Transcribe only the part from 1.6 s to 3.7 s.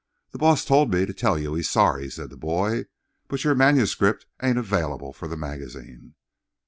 sorry," said the boy, "but your